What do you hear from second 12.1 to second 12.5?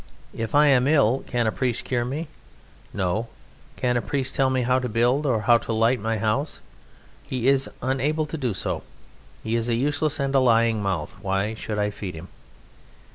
him?"